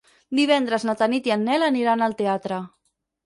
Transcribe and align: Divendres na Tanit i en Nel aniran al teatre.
Divendres 0.37 0.85
na 0.89 0.95
Tanit 1.01 1.29
i 1.29 1.33
en 1.37 1.45
Nel 1.49 1.67
aniran 1.67 2.05
al 2.07 2.17
teatre. 2.23 2.61